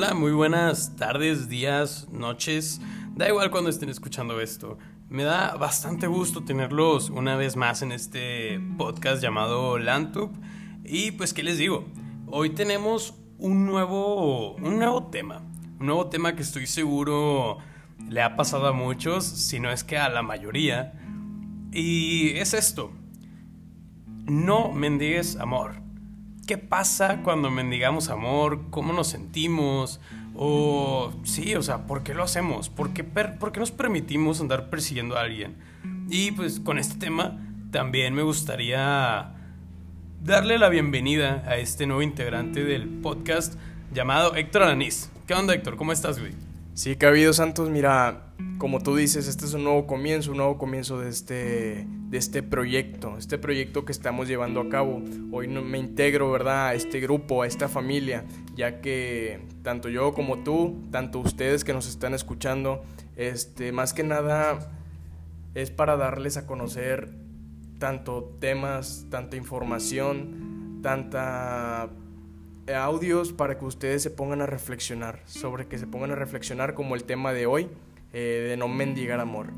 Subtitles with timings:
[0.00, 2.80] Hola, muy buenas tardes, días, noches.
[3.16, 4.78] Da igual cuando estén escuchando esto.
[5.08, 10.30] Me da bastante gusto tenerlos una vez más en este podcast llamado Lantub.
[10.84, 11.84] Y pues, ¿qué les digo?
[12.28, 15.42] Hoy tenemos un nuevo, un nuevo tema.
[15.80, 17.58] Un nuevo tema que estoy seguro
[18.08, 20.92] le ha pasado a muchos, si no es que a la mayoría.
[21.72, 22.92] Y es esto.
[24.26, 25.87] No mendigues amor.
[26.48, 28.70] ¿Qué pasa cuando mendigamos amor?
[28.70, 30.00] ¿Cómo nos sentimos?
[30.34, 32.70] O sí, o sea, ¿por qué lo hacemos?
[32.70, 35.56] ¿Por qué, ¿Por qué nos permitimos andar persiguiendo a alguien?
[36.08, 37.38] Y pues con este tema
[37.70, 39.34] también me gustaría
[40.24, 43.56] darle la bienvenida a este nuevo integrante del podcast
[43.92, 45.10] llamado Héctor Anís.
[45.26, 45.76] ¿Qué onda Héctor?
[45.76, 46.32] ¿Cómo estás, güey?
[46.72, 50.98] Sí, Cabido Santos, mira, como tú dices, este es un nuevo comienzo, un nuevo comienzo
[50.98, 55.02] de este, de este proyecto, este proyecto que estamos llevando a cabo.
[55.30, 58.24] Hoy me integro, ¿verdad?, a este grupo, a esta familia,
[58.56, 62.82] ya que tanto yo como tú, tanto ustedes que nos están escuchando,
[63.16, 64.72] este, más que nada
[65.54, 67.10] es para darles a conocer
[67.78, 71.90] tanto temas, tanta información, tanta
[72.66, 76.74] eh, audios para que ustedes se pongan a reflexionar, sobre que se pongan a reflexionar
[76.74, 77.68] como el tema de hoy,
[78.12, 79.52] eh, de no mendigar amor.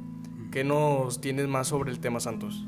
[0.50, 2.64] ¿Qué nos tienes más sobre el tema, Santos?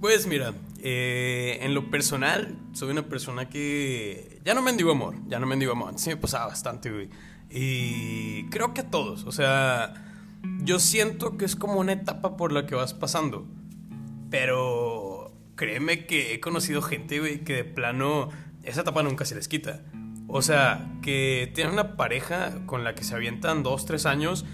[0.00, 5.38] Pues mira, eh, en lo personal, soy una persona que ya no mendigo amor, ya
[5.38, 7.10] no mendigo amor, sí me pasaba bastante, güey.
[7.50, 9.94] Y creo que a todos, o sea,
[10.62, 13.46] yo siento que es como una etapa por la que vas pasando,
[14.30, 18.28] pero créeme que he conocido gente, güey, que de plano
[18.62, 19.82] esa etapa nunca se les quita.
[20.28, 24.44] O sea, que tienen una pareja con la que se avientan dos, tres años,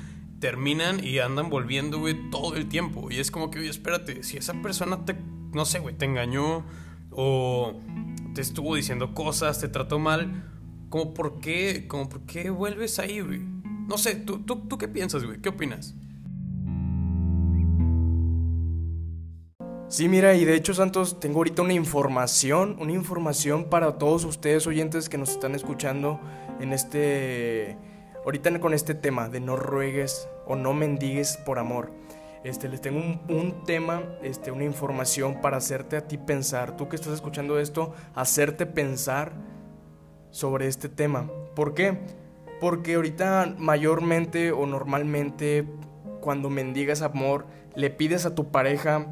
[0.42, 3.12] terminan y andan volviendo, güey, todo el tiempo.
[3.12, 5.16] Y es como que, oye, espérate, si esa persona te,
[5.52, 6.64] no sé, güey, te engañó
[7.12, 7.80] o
[8.34, 10.50] te estuvo diciendo cosas, te trató mal,
[10.88, 13.38] como por qué, como por qué vuelves ahí, güey.
[13.86, 15.40] No sé, ¿tú, tú, tú qué piensas, güey?
[15.40, 15.94] ¿Qué opinas?
[19.88, 24.66] Sí, mira, y de hecho, Santos, tengo ahorita una información, una información para todos ustedes
[24.66, 26.18] oyentes que nos están escuchando
[26.58, 27.76] en este,
[28.24, 31.90] ahorita con este tema de no ruegues o no mendigues por amor.
[32.44, 36.96] Este, les tengo un, tema, este, una información para hacerte a ti pensar, tú que
[36.96, 39.32] estás escuchando esto, hacerte pensar
[40.30, 41.30] sobre este tema.
[41.54, 41.98] ¿Por qué?
[42.60, 45.66] Porque ahorita mayormente o normalmente
[46.20, 49.06] cuando mendigas amor, le pides a tu pareja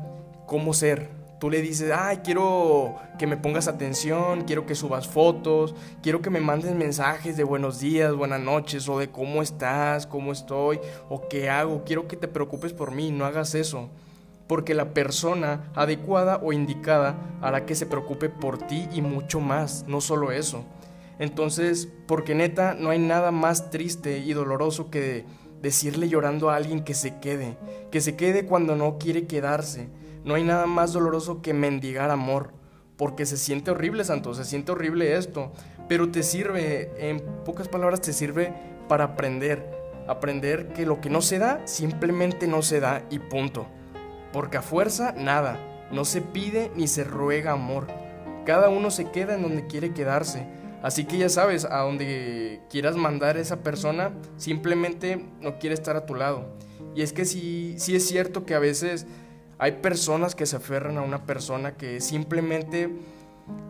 [0.46, 1.19] cómo ser.
[1.40, 6.28] Tú le dices, ay, quiero que me pongas atención, quiero que subas fotos, quiero que
[6.28, 11.28] me mandes mensajes de buenos días, buenas noches, o de cómo estás, cómo estoy, o
[11.28, 11.82] qué hago.
[11.84, 13.88] Quiero que te preocupes por mí, no hagas eso.
[14.48, 19.86] Porque la persona adecuada o indicada hará que se preocupe por ti y mucho más,
[19.88, 20.66] no solo eso.
[21.18, 25.24] Entonces, porque neta, no hay nada más triste y doloroso que
[25.62, 27.56] decirle llorando a alguien que se quede,
[27.90, 29.88] que se quede cuando no quiere quedarse
[30.24, 32.52] no hay nada más doloroso que mendigar amor,
[32.96, 35.52] porque se siente horrible, Santo, se siente horrible esto,
[35.88, 38.52] pero te sirve, en pocas palabras, te sirve
[38.88, 39.66] para aprender,
[40.06, 43.66] aprender que lo que no se da, simplemente no se da y punto.
[44.32, 45.58] Porque a fuerza, nada,
[45.90, 47.86] no se pide ni se ruega amor.
[48.44, 50.46] Cada uno se queda en donde quiere quedarse.
[50.82, 55.96] Así que ya sabes, a donde quieras mandar a esa persona, simplemente no quiere estar
[55.96, 56.46] a tu lado.
[56.94, 59.06] Y es que sí, sí es cierto que a veces
[59.60, 62.88] hay personas que se aferran a una persona que simplemente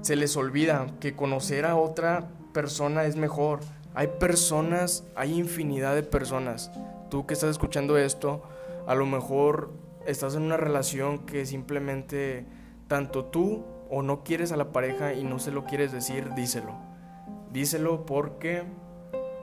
[0.02, 3.58] se les olvida que conocer a otra persona es mejor.
[3.94, 6.70] Hay personas, hay infinidad de personas.
[7.10, 8.40] Tú que estás escuchando esto,
[8.86, 9.72] a lo mejor
[10.06, 12.46] estás en una relación que simplemente
[12.86, 16.72] tanto tú o no quieres a la pareja y no se lo quieres decir, díselo.
[17.50, 18.62] Díselo porque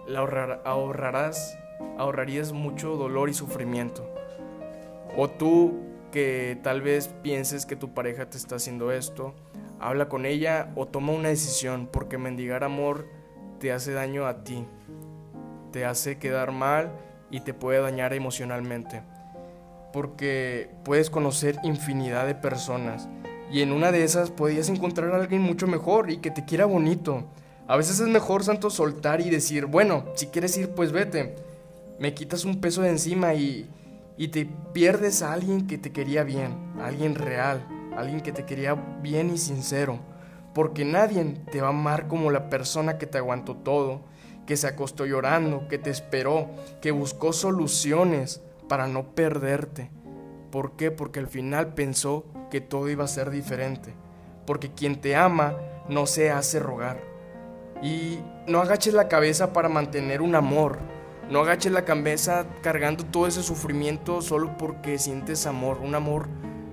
[0.08, 0.22] la
[0.64, 1.58] ahorrarás,
[1.98, 4.10] ahorrarías mucho dolor y sufrimiento.
[5.18, 9.34] O tú que tal vez pienses que tu pareja te está haciendo esto,
[9.80, 13.08] habla con ella o toma una decisión, porque mendigar amor
[13.60, 14.66] te hace daño a ti,
[15.72, 16.92] te hace quedar mal
[17.30, 19.02] y te puede dañar emocionalmente,
[19.94, 23.08] porque puedes conocer infinidad de personas
[23.52, 26.66] y en una de esas podías encontrar a alguien mucho mejor y que te quiera
[26.66, 27.24] bonito.
[27.68, 31.36] A veces es mejor, Santo, soltar y decir, bueno, si quieres ir, pues vete.
[32.00, 33.70] Me quitas un peso de encima y,
[34.18, 37.66] y te pierdes a alguien que te quería bien, alguien real,
[37.96, 40.00] alguien que te quería bien y sincero,
[40.54, 44.02] porque nadie te va a amar como la persona que te aguantó todo,
[44.48, 46.50] que se acostó llorando, que te esperó,
[46.82, 49.92] que buscó soluciones para no perderte.
[50.52, 50.90] ¿Por qué?
[50.90, 53.94] Porque al final pensó que todo iba a ser diferente,
[54.46, 55.56] porque quien te ama
[55.90, 57.02] no se hace rogar.
[57.84, 60.80] Y no agaches la cabeza para mantener un amor.
[61.30, 65.80] No agaches la cabeza cargando todo ese sufrimiento solo porque sientes amor.
[65.80, 66.30] Un amor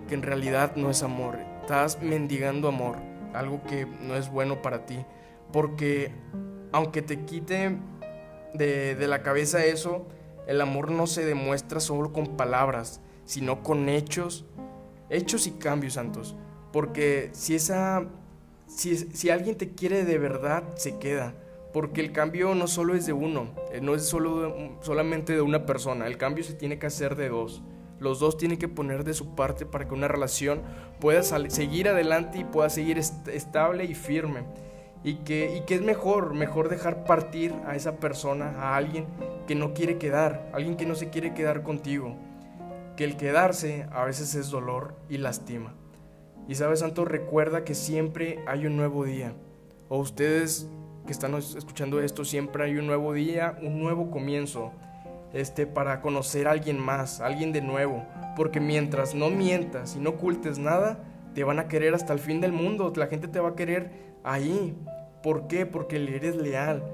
[0.09, 1.39] que en realidad no es amor.
[1.61, 2.97] Estás mendigando amor.
[3.33, 5.05] Algo que no es bueno para ti.
[5.53, 6.13] Porque
[6.73, 7.79] aunque te quite
[8.55, 10.07] de, de la cabeza eso,
[10.47, 14.45] el amor no se demuestra solo con palabras, sino con hechos.
[15.11, 16.37] Hechos y cambios, santos.
[16.73, 18.09] Porque si esa
[18.67, 21.35] si, alguien te quiere de verdad, se queda.
[21.75, 25.67] Porque el cambio no solo es de uno, eh, no es solo solamente de una
[25.67, 27.65] persona, el cambio se tiene que hacer de dos.
[27.99, 30.63] Los dos tienen que poner de su parte para que una relación
[31.01, 34.45] pueda seguir adelante y pueda seguir estable y firme.
[35.03, 39.07] Y que, y que es mejor, mejor dejar partir a esa persona, a alguien
[39.49, 42.17] que no quiere quedar, alguien que no se quiere quedar contigo.
[42.97, 45.75] Que el quedarse a veces es dolor y lastima.
[46.47, 49.35] Y sabes, Santo, recuerda que siempre hay un nuevo día.
[49.89, 50.69] O ustedes
[51.07, 54.73] que están escuchando esto, siempre hay un nuevo día, un nuevo comienzo.
[55.33, 58.05] Este, para conocer a alguien más, alguien de nuevo.
[58.37, 61.03] Porque mientras no mientas y no ocultes nada,
[61.35, 62.93] te van a querer hasta el fin del mundo.
[62.95, 63.91] La gente te va a querer
[64.23, 64.77] ahí.
[65.25, 65.67] ¿Por qué?
[65.67, 66.85] Porque eres leal.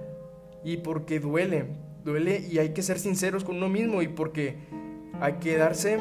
[0.64, 1.66] Y porque duele.
[2.02, 4.00] Duele y hay que ser sinceros con uno mismo.
[4.00, 4.56] Y porque
[5.20, 5.98] hay que darse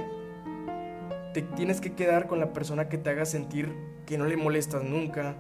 [1.34, 3.74] te tienes que quedar con la persona que te haga sentir
[4.06, 5.36] que no le molestas nunca,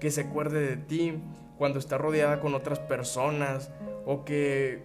[0.00, 1.14] que se acuerde de ti
[1.62, 3.70] cuando está rodeada con otras personas
[4.04, 4.82] o que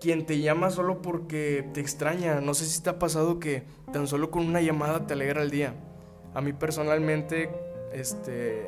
[0.00, 2.40] quien te llama solo porque te extraña.
[2.40, 3.62] No sé si te ha pasado que
[3.92, 5.74] tan solo con una llamada te alegra el día.
[6.34, 7.48] A mí personalmente,
[7.92, 8.66] este,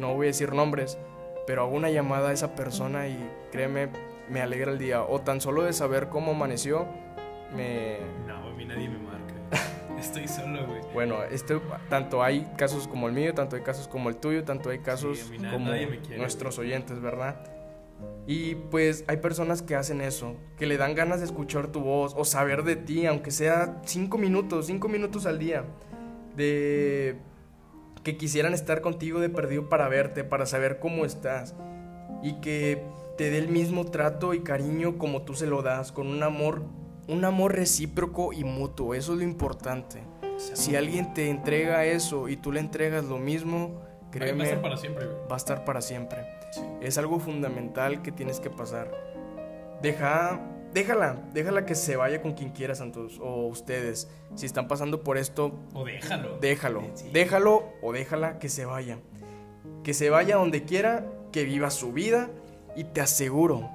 [0.00, 0.98] no voy a decir nombres,
[1.46, 3.16] pero hago una llamada a esa persona y
[3.52, 3.88] créeme,
[4.28, 5.04] me alegra el día.
[5.04, 6.88] O tan solo de saber cómo amaneció,
[7.54, 7.98] me...
[8.26, 8.96] No, a mí nadie me
[9.98, 10.80] Estoy solo, güey.
[10.92, 14.70] Bueno, este, tanto hay casos como el mío, tanto hay casos como el tuyo, tanto
[14.70, 15.72] hay casos como
[16.16, 17.36] nuestros oyentes, ¿verdad?
[18.26, 22.12] Y pues hay personas que hacen eso, que le dan ganas de escuchar tu voz
[22.16, 25.64] o saber de ti, aunque sea cinco minutos, cinco minutos al día,
[26.34, 27.16] de
[28.02, 31.54] que quisieran estar contigo de perdido para verte, para saber cómo estás
[32.22, 32.82] y que
[33.16, 36.62] te dé el mismo trato y cariño como tú se lo das, con un amor
[37.08, 40.02] un amor recíproco y mutuo, eso es lo importante.
[40.36, 43.80] Si alguien te entrega eso y tú le entregas lo mismo,
[44.10, 45.06] créeme, va a estar para siempre.
[45.06, 46.26] Va a estar para siempre.
[46.80, 48.90] Es algo fundamental que tienes que pasar.
[49.82, 50.40] Deja,
[50.74, 54.10] déjala, déjala que se vaya con quien quiera, Santos, o ustedes.
[54.34, 56.38] Si están pasando por esto, o déjalo.
[56.38, 56.82] Déjalo,
[57.12, 58.98] déjalo o déjala que se vaya.
[59.84, 62.30] Que se vaya donde quiera, que viva su vida
[62.74, 63.70] y te aseguro,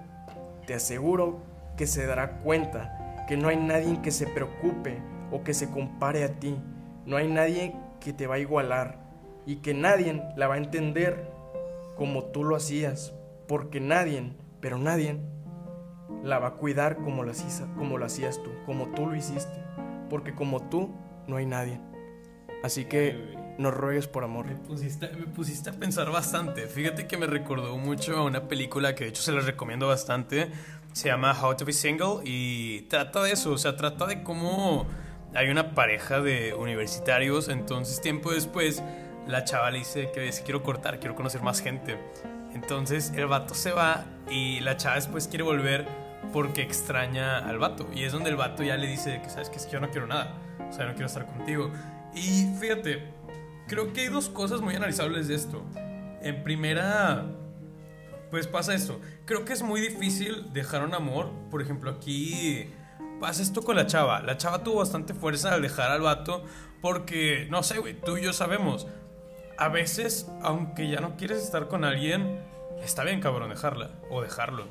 [0.68, 1.40] te aseguro
[1.78, 3.01] que se dará cuenta
[3.32, 5.02] que no hay nadie que se preocupe
[5.32, 6.58] o que se compare a ti.
[7.06, 9.00] No hay nadie que te va a igualar
[9.46, 11.32] y que nadie la va a entender
[11.96, 13.14] como tú lo hacías,
[13.48, 15.18] porque nadie, pero nadie,
[16.26, 19.64] la va a cuidar como lo, hacías, como lo hacías tú, como tú lo hiciste,
[20.10, 20.94] porque como tú
[21.26, 21.80] no hay nadie.
[22.64, 24.48] Así que no ruegues por amor.
[24.48, 26.68] Me pusiste, me pusiste a pensar bastante.
[26.68, 30.52] Fíjate que me recordó mucho a una película que de hecho se la recomiendo bastante
[30.94, 34.86] se llama How to Be Single y trata de eso, o sea, trata de cómo
[35.34, 38.84] hay una pareja de universitarios, entonces tiempo después
[39.28, 41.98] la chava le dice que si quiero cortar, quiero conocer más gente.
[42.54, 45.88] Entonces el vato se va y la chava después quiere volver
[46.34, 47.88] porque extraña al vato.
[47.94, 49.90] Y es donde el vato ya le dice que, ¿sabes que Es que yo no
[49.90, 50.34] quiero nada.
[50.70, 51.72] O sea, no quiero estar contigo.
[52.14, 53.04] Y fíjate,
[53.68, 55.64] creo que hay dos cosas muy analizables de esto.
[56.22, 57.26] En primera,
[58.32, 59.00] pues pasa esto.
[59.26, 61.30] Creo que es muy difícil dejar un amor.
[61.52, 62.66] Por ejemplo, aquí
[63.20, 64.22] pasa esto con la chava.
[64.22, 66.44] La chava tuvo bastante fuerza al dejar al vato
[66.82, 68.88] porque, no sé, güey, tú y yo sabemos.
[69.58, 72.40] A veces, aunque ya no quieres estar con alguien,
[72.82, 74.66] está bien, cabrón, dejarla o dejarlo.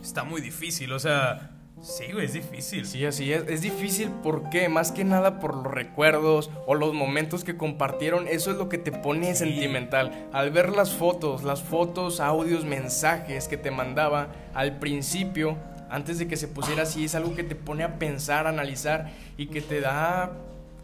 [0.00, 2.86] Está muy difícil, o sea, Sí, güey, es difícil.
[2.86, 3.44] Sí, así es.
[3.48, 8.50] Es difícil porque más que nada por los recuerdos o los momentos que compartieron, eso
[8.50, 10.28] es lo que te pone sentimental.
[10.32, 15.56] Al ver las fotos, las fotos, audios, mensajes que te mandaba al principio,
[15.90, 19.10] antes de que se pusiera así, es algo que te pone a pensar, a analizar
[19.36, 20.32] y que te da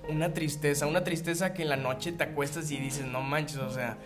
[0.09, 3.71] una tristeza, una tristeza que en la noche te acuestas y dices, no manches, o
[3.71, 3.99] sea,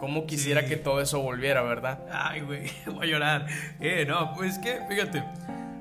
[0.00, 1.98] ¿Cómo quisiera que todo eso volviera, verdad?
[2.10, 3.46] Ay, güey, voy a llorar.
[3.80, 5.22] Eh, no, pues que, fíjate,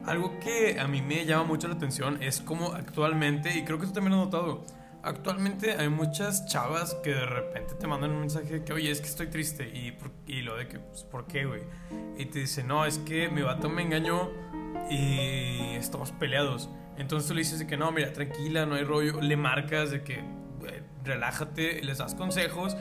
[0.09, 3.85] algo que a mí me llama mucho la atención es como actualmente, y creo que
[3.85, 4.65] tú también lo has notado,
[5.03, 9.01] actualmente hay muchas chavas que de repente te mandan un mensaje de que, oye, es
[9.01, 9.95] que estoy triste, y,
[10.27, 11.61] y lo de que, pues, ¿por qué, güey?
[12.17, 14.31] Y te dice, no, es que mi vato me engañó
[14.89, 16.69] y estamos peleados.
[16.97, 20.03] Entonces tú le dices de que no, mira, tranquila, no hay rollo, le marcas de
[20.03, 20.23] que,
[21.03, 22.75] relájate, les das consejos,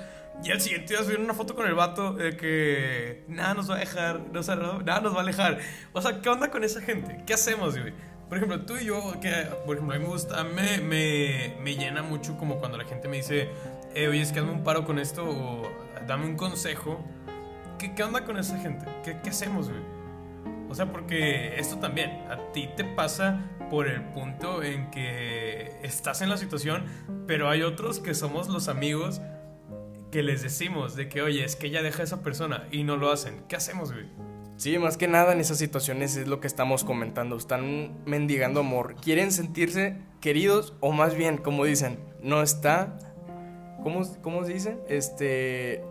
[0.45, 3.75] Y al siguiente día subieron una foto con el vato de que nada nos va
[3.76, 5.59] a dejar, no, o sea, no- nada nos va a alejar.
[5.92, 7.23] O sea, ¿qué onda con esa gente?
[7.26, 7.92] ¿Qué hacemos, güey?
[8.28, 9.30] Por ejemplo, tú y yo, que
[9.66, 13.09] por ejemplo, a mí me gusta, me, me, me llena mucho como cuando la gente
[13.09, 13.49] me dice,
[13.95, 15.68] eh, oye, es que hazme un paro con esto o
[16.07, 17.04] dame un consejo.
[17.78, 18.87] ¿Qué, qué onda con esa gente?
[19.04, 19.80] ¿Qué, qué hacemos, güey?
[20.68, 23.40] O sea, porque esto también, a ti te pasa
[23.71, 26.85] por el punto en que estás en la situación,
[27.26, 29.21] pero hay otros que somos los amigos
[30.10, 32.96] que les decimos de que, oye, es que ya deja a esa persona y no
[32.96, 33.42] lo hacen.
[33.48, 34.06] ¿Qué hacemos, güey?
[34.56, 37.36] Sí, más que nada en esas situaciones es lo que estamos comentando.
[37.36, 38.96] Están mendigando amor.
[38.96, 42.98] Quieren sentirse queridos o más bien, como dicen, no está...
[43.82, 44.78] ¿Cómo, cómo se dice?
[44.88, 45.84] Este...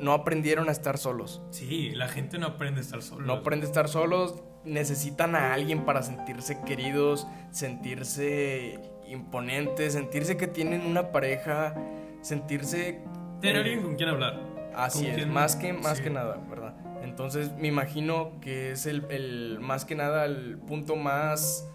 [0.00, 1.42] No aprendieron a estar solos.
[1.50, 3.26] Sí, la gente no aprende a estar solo.
[3.26, 4.36] No aprende a estar solos.
[4.64, 11.74] Necesitan a alguien para sentirse queridos, sentirse imponentes, sentirse que tienen una pareja,
[12.22, 13.02] sentirse...
[13.40, 14.40] Tiene alguien con quien hablar.
[14.74, 16.04] Así ¿Con es, más que, más Sí.
[16.04, 16.74] que nada, ¿verdad?
[17.02, 21.66] Entonces me imagino que es el, el- más que nada el punto más,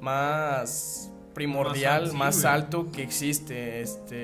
[0.00, 2.92] más primordial, Más más, alto, sí, alto, güey.
[2.92, 3.80] que existe.
[3.80, 4.14] Este,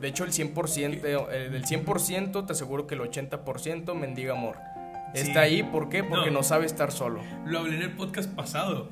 [0.00, 4.56] de hecho, el 100%, eh, del 100% te aseguro que el 80% mendiga amor.
[5.14, 5.20] Sí.
[5.22, 6.02] Está ahí, ¿por qué?
[6.04, 6.38] Porque No.
[6.38, 6.42] no.
[6.42, 7.20] sabe estar solo.
[7.46, 8.88] Lo hablé en el podcast pasado.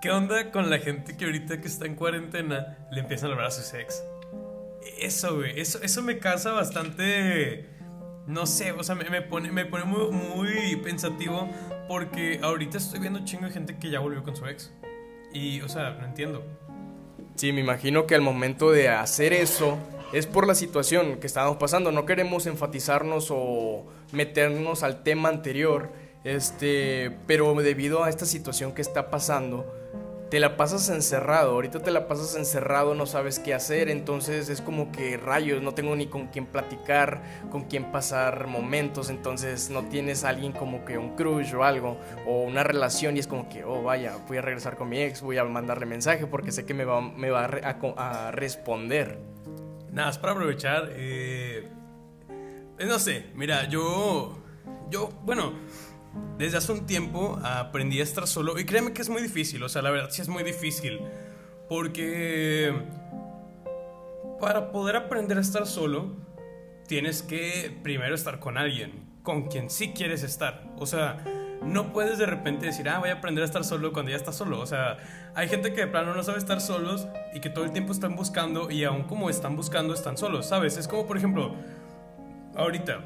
[0.00, 3.48] ¿Qué onda con la gente que ahorita que está en cuarentena le empiezan a hablar
[3.48, 4.02] a sus ex?
[4.98, 7.66] Eso, güey, eso, eso me causa bastante...
[8.26, 11.48] No sé, o sea, me, me pone, me pone muy, pensativo
[11.88, 14.70] porque ahorita estoy viendo chingo de gente que ya volvió con su ex.
[15.32, 16.44] Y, o sea, no entiendo.
[17.36, 19.78] Sí, me imagino que al momento de hacer eso
[20.12, 21.92] es por la situación que estábamos pasando.
[21.92, 25.90] No queremos enfatizarnos o meternos al tema anterior,
[26.24, 29.72] este, pero debido a esta situación que está pasando,
[30.30, 31.52] te la pasas encerrado.
[31.52, 35.72] Ahorita te la pasas encerrado, no sabes qué hacer, entonces es como que rayos, no
[35.72, 40.98] tengo ni con quién platicar, con quién pasar momentos, entonces no tienes alguien como que
[40.98, 44.42] un crush o algo, o una relación y es como que, oh vaya, voy a
[44.42, 47.44] regresar con mi ex, voy a mandarle mensaje porque sé que me va, me va
[47.44, 49.18] a responder.
[49.92, 50.90] Nada, es para aprovechar.
[50.92, 51.68] eh,
[52.78, 54.38] eh, no sé, mira, yo.
[54.90, 55.52] Yo, bueno,
[56.38, 58.58] desde hace un tiempo aprendí a estar solo.
[58.58, 61.00] Y créeme que es muy difícil, o sea, la verdad sí es muy difícil.
[61.68, 62.72] Porque.
[64.40, 66.14] Para poder aprender a estar solo,
[66.86, 70.62] tienes que primero estar con alguien, con quien sí quieres estar.
[70.78, 71.24] O sea,
[71.62, 74.36] no puedes de repente decir, ah, voy a aprender a estar solo cuando ya estás
[74.36, 74.60] solo.
[74.60, 74.98] O sea,
[75.34, 78.14] hay gente que de plano no sabe estar solos y que todo el tiempo están
[78.14, 80.76] buscando y aún como están buscando están solos, ¿sabes?
[80.76, 81.54] Es como, por ejemplo,
[82.54, 83.00] ahorita,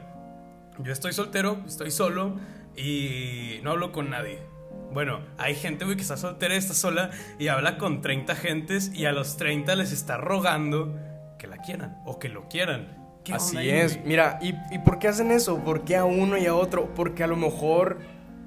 [0.78, 2.36] yo estoy soltero, estoy solo
[2.76, 4.40] y no hablo con nadie.
[4.92, 9.06] Bueno, hay gente, güey, que está soltera está sola y habla con 30 gentes y
[9.06, 10.98] a los 30 les está rogando
[11.38, 12.98] que la quieran o que lo quieran.
[13.24, 13.96] ¿Qué Así ahí, es.
[13.96, 14.08] güey?
[14.08, 15.62] Mira, ¿y, ¿y por qué hacen eso?
[15.64, 16.92] ¿Por qué a uno y a otro?
[16.94, 18.00] Porque a lo mejor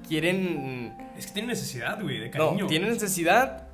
[0.06, 0.96] quieren...
[1.16, 2.64] Es que tiene necesidad, güey, de cariño.
[2.64, 3.66] No, tienen necesidad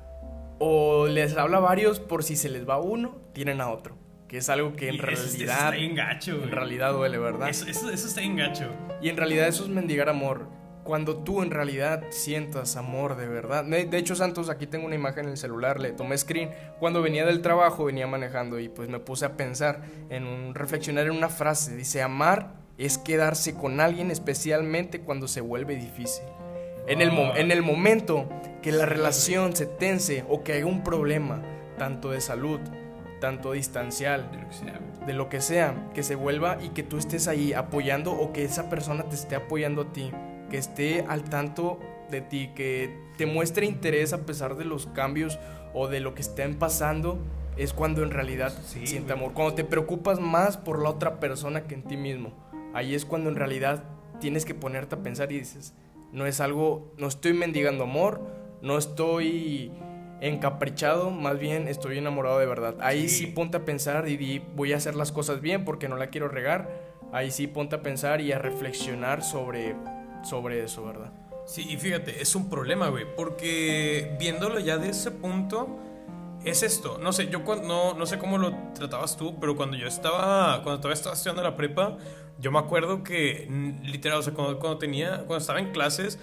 [0.59, 3.97] o les habla a varios por si se les va uno, tienen a otro.
[4.33, 5.55] Que es algo que en Y eso- eso realidad...
[5.57, 6.45] está bien gacho, güey.
[6.45, 7.49] En realidad duele, ¿verdad?
[7.49, 8.67] Eso, eso, eso está bien gacho.
[8.99, 10.47] Y en realidad eso es mendigar amor.
[10.83, 13.63] Cuando tú en realidad sientas amor de verdad.
[13.63, 16.49] De, hecho, Santos, aquí tengo una imagen en el celular, le tomé screen.
[16.79, 21.05] Cuando venía del trabajo, venía manejando y pues me puse a pensar en un, reflexionar
[21.05, 21.75] en una frase.
[21.75, 26.23] Dice, amar es quedarse con alguien especialmente cuando se vuelve difícil.
[26.87, 28.27] En el, en el momento
[28.63, 31.43] que la relación se tense o que haya un problema,
[31.77, 32.59] tanto de salud,
[33.23, 35.07] tanto distancial, De lo que sea, güey.
[35.07, 38.43] de lo que sea, que se vuelva y que tú estés ahí apoyando o que
[38.43, 40.11] esa persona te esté apoyando a ti,
[40.49, 41.79] que esté al tanto
[42.11, 45.39] de ti, que te muestre interés a pesar de los cambios
[45.73, 47.17] o de lo que estén pasando,
[47.55, 49.31] es cuando en realidad Sí, siente amor.
[49.31, 52.33] Cuando te preocupas más por la otra persona que en ti mismo,
[52.73, 53.85] ahí es cuando en realidad
[54.19, 55.73] tienes que ponerte a pensar y dices,
[56.11, 58.19] no es algo, no estoy mendigando amor,
[58.61, 59.71] no estoy
[60.27, 62.75] encaprichado, más bien estoy enamorado de verdad.
[62.81, 63.25] Ahí Sí.
[63.25, 66.07] sí, ponte a pensar y di, voy a hacer las cosas bien porque no la
[66.07, 66.69] quiero regar.
[67.11, 69.75] Ahí sí ponte a pensar y a reflexionar sobre,
[70.23, 71.11] sobre eso, ¿verdad?
[71.45, 75.77] Sí, y fíjate, es un problema, güey, porque viéndolo ya de ese punto,
[76.45, 76.97] es esto.
[76.97, 80.77] No sé, yo no, no sé cómo lo tratabas tú, pero cuando yo estaba, cuando
[80.79, 81.97] todavía estaba estudiando la prepa,
[82.39, 83.47] yo me acuerdo que,
[83.83, 86.17] literal, o sea, cuando, cuando tenía, cuando estaba en clases,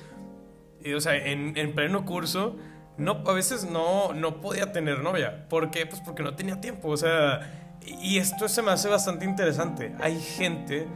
[0.82, 2.56] y, o sea, en, en pleno curso,
[2.96, 5.46] no, a veces no, no podía tener novia.
[5.48, 5.86] ¿Por qué?
[5.86, 9.94] Pues porque no tenía tiempo, o sea, y, esto se me hace bastante interesante.
[10.00, 10.86] Hay gente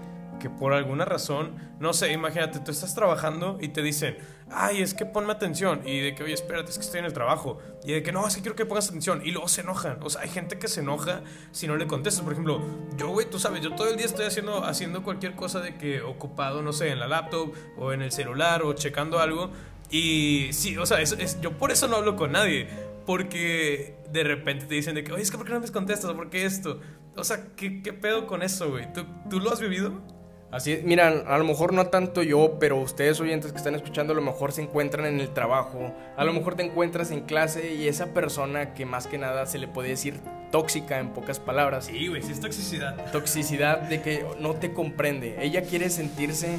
[0.41, 4.19] que por alguna razón, no sé, imagínate, tú estás trabajando y te dicen,
[4.51, 5.81] ay, es que ponme atención.
[5.87, 7.59] Y de que, oye, espérate, es que estoy en el trabajo.
[7.85, 9.23] Y de que, no, es que quiero que pongas atención.
[9.25, 10.03] Y luego se enojan.
[10.03, 11.23] O sea, hay gente que se enoja
[11.53, 12.23] si no le contestas.
[12.23, 12.61] Por ejemplo,
[12.97, 16.03] yo, güey, tú sabes, yo todo el día estoy haciendo, haciendo cualquier cosa de que
[16.03, 19.51] ocupado, no sé, en la laptop o en el celular o checando algo.
[19.95, 22.67] Y sí, o sea, es, yo por eso no hablo con nadie.
[23.07, 26.11] Porque de repente te dicen de que, oye, es que ¿por qué no me contestas?
[26.15, 26.81] ¿Por qué esto?
[27.17, 28.93] O sea, ¿qué, qué pedo con eso, güey?
[28.93, 30.03] ¿Tú, ¿Tú lo has vivido?
[30.51, 34.13] Así es, mira, a lo mejor no tanto yo, pero ustedes oyentes que están escuchando
[34.13, 37.75] a lo mejor se encuentran en el trabajo, a lo mejor te encuentras en clase
[37.75, 40.21] y esa persona que más que nada se le puede decir
[40.53, 41.87] tóxica en pocas palabras.
[41.87, 43.11] Sí, güey, sí es toxicidad.
[43.11, 45.37] Toxicidad de que no te comprende.
[45.41, 46.59] Ella quiere sentirse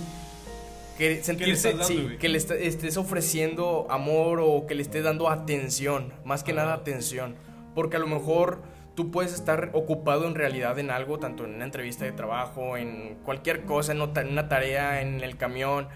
[0.97, 6.43] que sentirse sí, que le estés ofreciendo amor o que le estés dando atención, más
[6.43, 7.35] que nada atención,
[7.73, 8.61] porque a lo mejor
[8.95, 13.17] tú puedes estar ocupado en realidad en algo, tanto en una entrevista de trabajo, en
[13.23, 15.87] cualquier cosa, en una tarea, en el camión,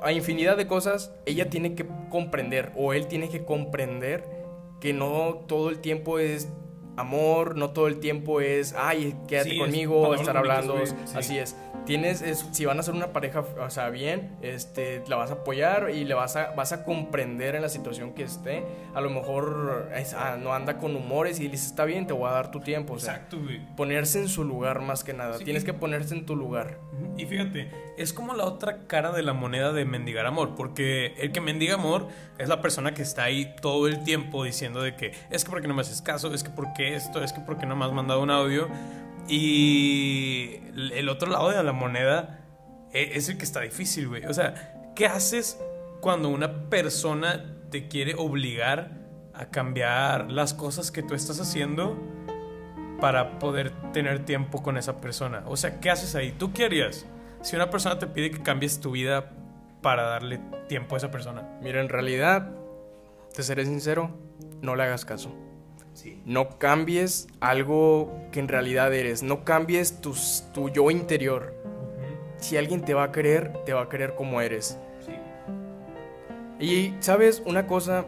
[0.00, 4.24] a infinidad de cosas, ella tiene que comprender o él tiene que comprender
[4.80, 6.48] que no todo el tiempo es
[6.96, 10.76] amor, no todo el tiempo es, ay, quédate conmigo, estar hablando,
[11.14, 15.30] así es tienes, si van a ser una pareja, o sea, bien, este, la vas
[15.30, 18.64] a apoyar y le vas a, vas a comprender en la situación que esté.
[18.94, 22.32] A lo mejor ah, no anda con humores y dices, está bien, te voy a
[22.32, 22.94] dar tu tiempo.
[22.94, 23.60] Exacto, güey.
[23.76, 25.38] Ponerse en su lugar más que nada.
[25.38, 26.78] Tienes que ponerse en tu lugar.
[27.16, 31.32] Y fíjate, es como la otra cara de la moneda de mendigar amor, porque el
[31.32, 32.08] que mendiga amor
[32.38, 35.68] es la persona que está ahí todo el tiempo diciendo de que es que porque
[35.68, 38.22] no me haces caso, es que porque esto, es que porque no me has mandado
[38.22, 38.68] un audio.
[39.28, 40.60] Y
[40.92, 42.40] el otro lado de la moneda
[42.92, 44.24] e, es el que está difícil, güey.
[44.24, 45.60] O sea, ¿qué haces
[46.00, 48.92] cuando una persona te quiere obligar
[49.34, 51.96] a cambiar las cosas que tú estás haciendo
[53.00, 55.44] para poder tener tiempo con esa persona?
[55.46, 56.32] O sea, ¿qué haces ahí?
[56.32, 57.06] ¿Tú qué harías
[57.42, 59.30] si una persona te pide que cambies tu vida
[59.82, 61.46] para darle tiempo a esa persona?
[61.62, 62.50] Mira, en realidad,
[63.34, 64.16] te seré sincero,
[64.62, 65.47] no le hagas caso.
[66.24, 69.22] No cambies algo que en realidad eres.
[69.22, 70.14] No cambies tu,
[70.70, 71.54] yo interior.
[72.38, 74.78] Si alguien te va a querer, te va a querer como eres.
[76.60, 78.04] Y sabes, una cosa,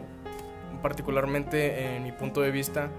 [0.81, 2.89] particularmente en mi punto de vista,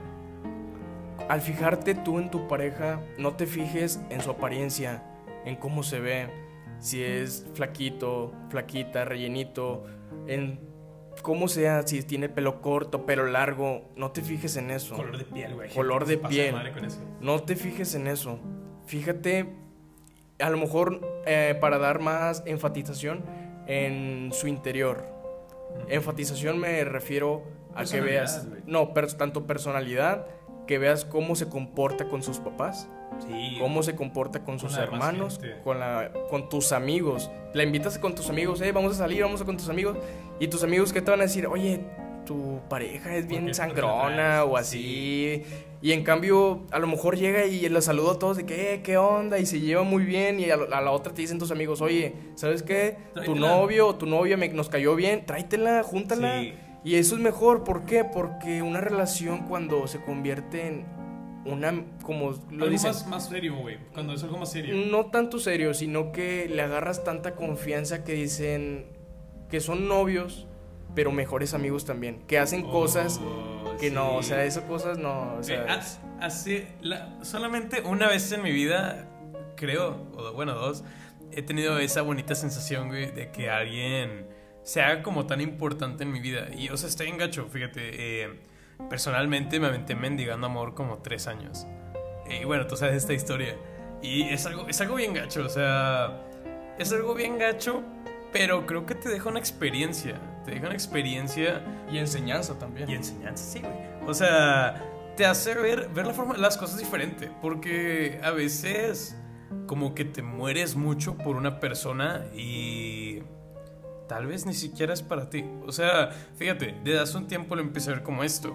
[1.29, 5.03] al fijarte tú en tu pareja, no te fijes en su apariencia,
[5.45, 6.29] en cómo se ve,
[6.79, 9.85] si es flaquito, flaquita, rellenito,
[10.27, 10.72] en
[11.21, 14.97] como sea, si tiene pelo corto, pelo largo, no te fijes en eso.
[14.97, 15.71] Color de piel, güey.
[15.71, 16.55] Color de piel.
[17.21, 18.39] No te fijes en eso.
[18.87, 19.53] Fíjate,
[20.39, 23.25] a lo mejor eh, para dar más enfatización
[23.67, 25.07] en su interior.
[25.89, 27.45] Enfatización me refiero
[27.75, 30.27] a que veas, no, pero tanto personalidad,
[30.67, 32.89] que veas cómo se comporta con sus papás
[33.59, 37.31] cómo se comporta con sus hermanos, con, la, con tus amigos.
[37.55, 39.97] La invitas con tus amigos, eh, vamos a salir, vamos a con tus amigos.
[40.41, 41.47] Y tus amigos, ¿qué te van a decir?
[41.47, 41.81] Oye,
[42.25, 45.43] tu pareja es bien sangrona o así.
[45.81, 48.83] Y en cambio, a lo mejor llega y los saluda a todos de que, eh,
[48.83, 49.39] ¿qué onda?
[49.41, 50.39] Y se lleva muy bien.
[50.39, 52.97] Y a, la otra te dicen tus amigos, oye, ¿sabes qué?
[53.25, 56.43] Tu novio o tu novia me, nos cayó bien, tráetela, júntala.
[56.85, 58.05] Y eso es mejor, ¿por qué?
[58.05, 61.02] Porque una relación cuando se convierte en
[61.45, 64.75] una como lo algo más, más, serio, güey, cuando es algo más serio.
[64.91, 68.87] No tanto serio, sino que le agarras tanta confianza que dicen
[69.51, 70.47] que son novios,
[70.95, 75.37] pero mejores amigos también, que hacen cosas oh, que no, o sea, esas cosas no,
[75.37, 75.81] o sea,
[77.23, 79.09] solamente una vez en mi vida,
[79.57, 80.85] creo, o bueno, dos,
[81.33, 84.27] he tenido esa bonita sensación, güey, de que alguien
[84.63, 86.49] se haga como tan importante en mi vida.
[86.57, 88.41] Y, o sea, estoy en gacho, fíjate, eh,
[88.89, 91.67] Personalmente me aventé mendigando amor como tres años.
[92.29, 93.57] Y bueno, tú sabes esta historia.
[94.03, 96.23] Y es algo, es algo bien gacho, o sea,
[96.79, 97.83] es algo bien gacho,
[98.33, 100.21] pero creo que te deja una experiencia.
[100.45, 101.63] Te deja una experiencia.
[101.91, 102.89] Y enseñanza también.
[102.91, 103.75] Y enseñanza, sí, güey.
[104.07, 104.83] O sea,
[105.17, 107.31] te hace ver, ver la forma, las cosas diferente.
[107.41, 109.17] Porque a veces,
[109.67, 113.23] como que te mueres mucho por una persona y
[114.13, 115.43] tal vez ni siquiera es para ti.
[115.67, 118.55] O sea, fíjate, desde hace un tiempo lo empecé a ver como esto.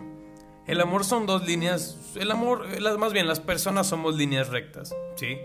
[0.67, 1.97] El amor son dos líneas.
[2.13, 2.67] El amor,
[2.99, 5.39] más bien, las personas somos líneas rectas, ¿sí?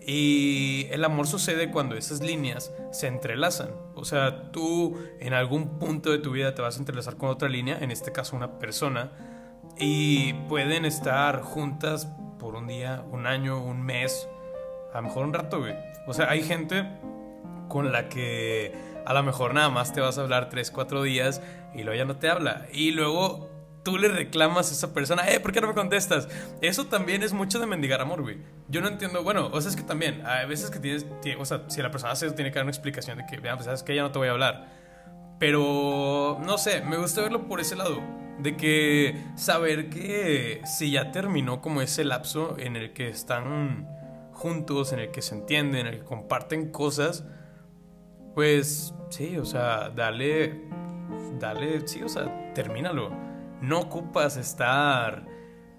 [0.00, 3.70] Y el amor sucede cuando esas líneas se entrelazan.
[3.96, 7.48] O sea, tú en algún punto de tu vida te vas a entrelazar con otra
[7.48, 9.10] línea, en este caso una persona,
[9.76, 12.06] y pueden estar juntas
[12.38, 14.28] por un día, un año, un mes,
[14.94, 15.74] a lo mejor un rato, güey.
[16.06, 16.86] O sea, hay gente
[17.68, 18.72] con la que
[19.08, 21.40] a lo mejor nada más te vas a hablar 3, 4 días
[21.74, 22.66] y luego ya no te habla.
[22.74, 23.48] Y luego
[23.82, 26.28] tú le reclamas a esa persona, eh, ¿por qué no me contestas?
[26.60, 28.36] Eso también es mucho de mendigar amor, güey.
[28.68, 31.06] Yo no entiendo, bueno, o sea, es que también, hay veces que tienes,
[31.38, 33.56] o sea, si la persona hace eso, tiene que dar una explicación de que, vean,
[33.56, 34.68] pues sabes que ya no te voy a hablar.
[35.38, 38.02] Pero, no sé, me gusta verlo por ese lado.
[38.40, 43.88] De que saber que si ya terminó como ese lapso en el que están
[44.34, 47.24] juntos, en el que se entienden, en el que comparten cosas,
[48.38, 50.60] pues sí, o sea, dale,
[51.40, 53.10] dale, sí, o sea, termínalo.
[53.60, 55.26] No ocupas estar,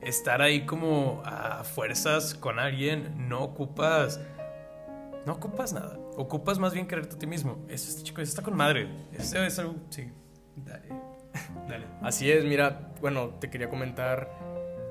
[0.01, 4.19] estar ahí como a fuerzas con alguien, no ocupas,
[5.25, 5.97] no ocupas nada.
[6.17, 7.65] Ocupas más bien quererte a ti mismo.
[7.69, 8.89] Este chico, eso está con madre.
[9.13, 10.11] Eso es algo, sí,
[10.57, 10.89] dale,
[11.69, 11.85] dale.
[12.01, 14.37] Así es, mira, bueno, te quería comentar,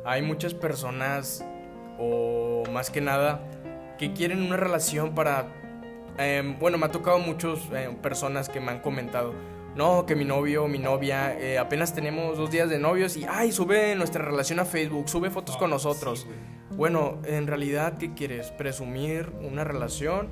[0.07, 1.45] hay muchas personas,
[1.99, 3.43] o más que nada,
[3.99, 5.58] que quieren una relación para...
[6.19, 9.35] Em, bueno, me ha tocado muchas em, personas que me han comentado,
[9.77, 13.53] no, que mi novio mi novia, eh, apenas tenemos dos días de novios y, ay,
[13.53, 16.27] sube nuestra relación a Facebook, sube fotos con nosotros.
[16.71, 18.51] bueno, en realidad, ¿qué quieres?
[18.51, 20.29] ¿Presumir una relación?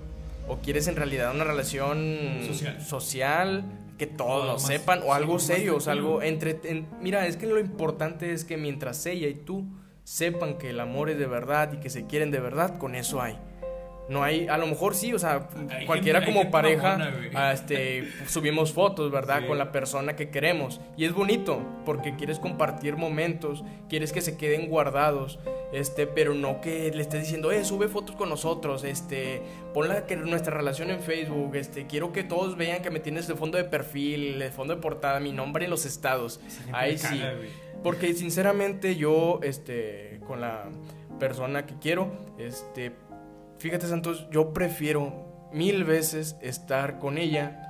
[0.49, 2.40] ¿O quieres en realidad una relación
[2.81, 3.64] social?
[3.99, 6.61] que todos lo sepan o algo serio, o algo entre
[7.01, 9.64] mira, es que lo importante es que mientras ella y tú
[10.05, 13.20] sepan que el amor es de verdad y que se quieren de verdad, con eso
[13.20, 13.38] hay.
[14.08, 15.48] No hay, a lo mejor sí, o sea,
[15.84, 19.46] cualquiera como pareja, ah, este, subimos fotos, ¿verdad?
[19.48, 20.80] Con la persona que queremos.
[20.96, 25.40] Y es bonito, porque quieres compartir momentos, quieres que se queden guardados,
[25.72, 29.42] este, pero no que le estés diciendo, eh, sube fotos con nosotros, este,
[29.74, 33.34] ponla que nuestra relación en Facebook, este, quiero que todos vean que me tienes de
[33.34, 36.40] fondo de perfil, de fondo de portada, mi nombre en los estados.
[36.72, 37.20] Ahí sí.
[37.82, 40.68] Porque sinceramente yo, este, con la
[41.18, 42.92] persona que quiero, este,
[43.58, 47.62] fíjate Santos, yo prefiero mil veces estar con ella,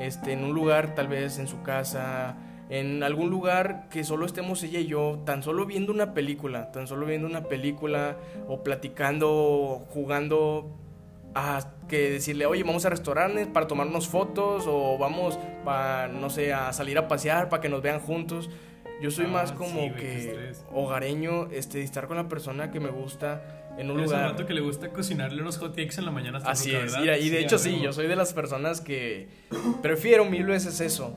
[0.00, 2.36] este, en un lugar, tal vez en su casa,
[2.70, 6.86] en algún lugar que solo estemos ella y yo, tan solo viendo una película, tan
[6.86, 10.76] solo viendo una película o platicando, jugando,
[11.34, 16.52] a que decirle, oye, vamos a restaurantes para tomarnos fotos o vamos, para, no sé,
[16.52, 18.50] a salir a pasear para que nos vean juntos.
[19.00, 23.57] Yo soy ah, más como que hogareño, este, estar con la persona que me gusta
[23.78, 24.46] en un lugar.
[24.46, 26.38] que le gusta cocinarle unos hot cakes en la mañana.
[26.38, 29.28] Hasta Así es, y, de hecho sí, yo soy de las personas que
[29.82, 31.16] prefiero mil veces eso.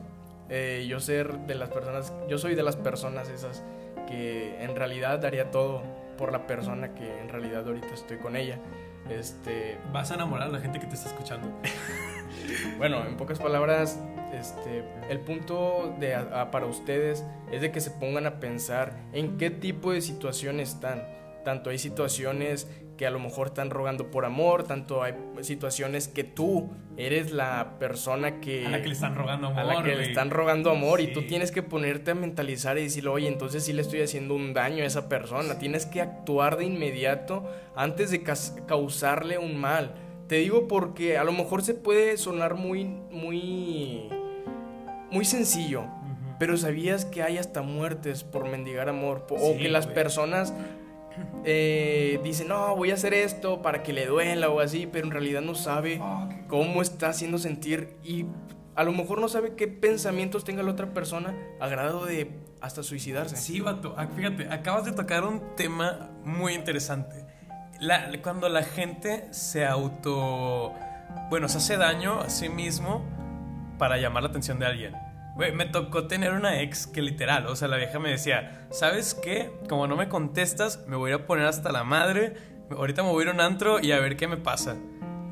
[0.49, 3.63] Eh, yo ser de las personas, yo soy de las personas esas
[4.07, 5.81] que en realidad daría todo
[6.17, 8.59] por la persona que en realidad ahorita estoy con ella.
[9.09, 11.49] Este, vas a enamorar a la gente que te está escuchando.
[12.77, 13.99] bueno, en pocas palabras,
[14.33, 16.17] este, el punto de,
[16.51, 21.03] para ustedes es de que se pongan a pensar en qué tipo de situación están
[21.43, 22.67] tanto hay situaciones
[23.01, 27.79] que a lo mejor están rogando por amor, tanto hay situaciones que tú eres la
[27.79, 28.67] persona que...
[28.67, 29.59] A la que le están rogando amor.
[29.59, 32.83] A la que le están rogando amor y tú tienes que ponerte a mentalizar y
[32.83, 35.57] decirle, oye, entonces sí le estoy haciendo un daño a esa persona.
[35.57, 39.95] Tienes que actuar de inmediato antes de causarle un mal.
[40.27, 44.09] Te digo porque a lo mejor se puede sonar muy, muy,
[45.09, 45.85] muy sencillo.
[46.37, 49.25] Pero sabías que hay hasta muertes por mendigar amor.
[49.29, 50.53] o que las personas
[51.43, 55.11] eh, dice, no, voy a hacer esto para que le duela o así, pero en
[55.11, 56.01] realidad no sabe
[56.47, 58.25] cómo está haciendo sentir y
[58.75, 62.83] a lo mejor no sabe qué pensamientos tenga la otra persona a grado de hasta
[62.83, 63.35] suicidarse.
[63.35, 67.25] Sí, vato, ah, fíjate, acabas de tocar un tema muy interesante.
[68.21, 70.73] cuando la gente se auto,
[71.29, 73.03] bueno, se hace daño a sí mismo
[73.77, 75.10] para llamar la atención de alguien.
[75.37, 79.49] Me tocó tener una ex que literal, o sea, la vieja me decía, ¿sabes qué?
[79.69, 82.33] Como no me contestas, me voy a poner hasta la madre,
[82.69, 84.75] ahorita me voy a ir a un antro y a ver qué me pasa.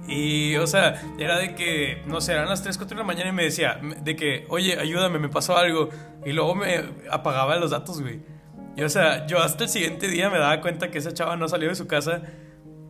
[0.07, 3.29] Y, o sea, era de que, no sé, eran las 3, 4 de la mañana
[3.29, 5.89] y me decía, de que, oye, ayúdame, me pasó algo.
[6.25, 8.19] Y luego me apagaba los datos, güey.
[8.75, 11.47] Y, o sea, yo hasta el siguiente día me daba cuenta que esa chava no
[11.47, 12.23] salió de su casa,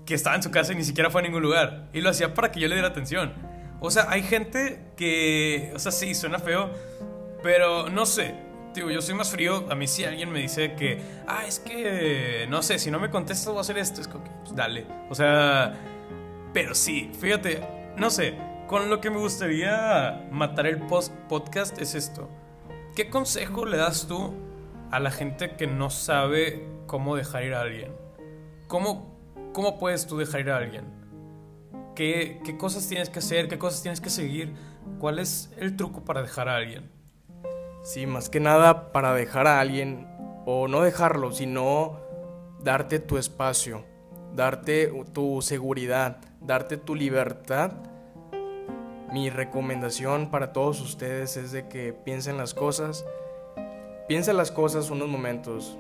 [0.06, 1.89] que estaba en su casa y ni siquiera fue a ningún lugar.
[1.93, 3.34] Y lo hacía para que yo le diera atención.
[3.81, 6.69] O sea, hay gente que, o sea, sí, suena feo,
[7.41, 8.35] pero no sé.
[8.73, 9.65] Digo, yo soy más frío.
[9.69, 13.09] A mí si alguien me dice que, ah, es que, no sé, si no me
[13.09, 14.85] contestas voy a hacer esto, es como que, pues, dale.
[15.09, 15.75] O sea,
[16.53, 17.61] pero sí, fíjate,
[17.95, 18.35] no sé,
[18.67, 22.29] con lo que me gustaría matar el post podcast es esto.
[22.95, 24.33] ¿Qué consejo le das tú
[24.91, 27.93] a la gente que no sabe cómo dejar ir a alguien?
[28.67, 29.17] ¿Cómo,
[29.53, 30.98] cómo puedes tú dejar ir a alguien?
[31.99, 33.49] ¿Qué, ¿Qué cosas tienes que hacer?
[33.49, 34.53] ¿Qué cosas tienes que seguir?
[34.99, 36.89] ¿Cuál es el truco para dejar a alguien?
[37.83, 40.07] Sí, más que nada para dejar a alguien,
[40.45, 41.99] o no dejarlo, sino
[42.63, 43.83] darte tu espacio,
[44.33, 47.73] darte tu seguridad, darte tu libertad.
[49.12, 53.03] Mi recomendación para todos ustedes es de que piensen las cosas
[54.09, 55.77] piensa las cosas unos momentos,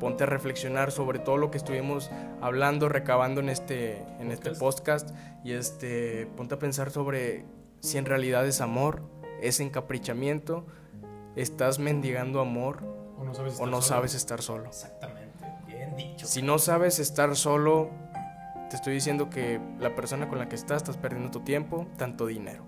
[0.00, 2.10] ponte a reflexionar sobre todo lo que estuvimos
[2.40, 5.10] hablando, recabando en este, en este podcast
[5.44, 7.44] y este, ponte a pensar sobre
[7.80, 9.02] si en realidad es amor,
[9.40, 10.66] es encaprichamiento,
[11.36, 12.82] estás mendigando amor
[13.18, 13.82] o no sabes estar no solo.
[13.82, 14.66] sabes estar solo.
[14.66, 16.26] Exactamente, bien dicho.
[16.26, 17.90] Si no sabes estar solo,
[18.70, 22.26] te estoy diciendo que la persona con la que estás estás perdiendo tu tiempo, tanto
[22.26, 22.64] dinero.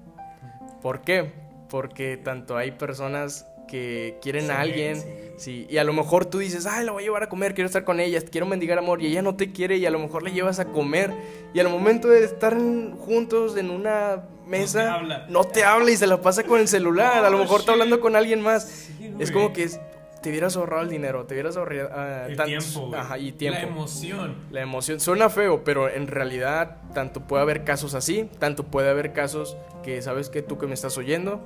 [0.82, 1.32] ¿Por qué?
[1.70, 5.08] Porque tanto hay personas que quieren Sí, a alguien, sí.
[5.36, 7.66] sí, y a lo mejor tú dices, ay, la voy a llevar a comer, quiero
[7.66, 10.22] estar con ella, quiero mendigar amor, y ella no te quiere, y a lo mejor
[10.22, 11.12] le llevas a comer,
[11.54, 12.56] y al momento de estar
[12.98, 15.26] juntos en una mesa, habla.
[15.28, 18.00] no te habla y se la pasa con el celular, a lo mejor está hablando
[18.00, 18.88] con alguien más.
[19.18, 19.80] Es como que es-
[20.22, 23.58] te hubieras ahorrado el dinero, te hubieras ahorrado ah, el tantos- tiempo, ajá, y tiempo.
[23.60, 24.36] La emoción.
[24.52, 29.12] La emoción suena feo, pero en realidad tanto puede haber casos así, tanto puede haber
[29.12, 31.40] casos que sabes que tú que me estás oyendo,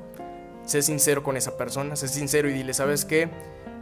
[0.67, 3.31] sé sincero con esa persona, sé sincero y dile, ¿sabes qué?